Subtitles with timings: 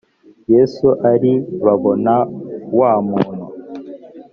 [0.53, 2.17] yesu ari babona na
[2.77, 3.43] wa muntu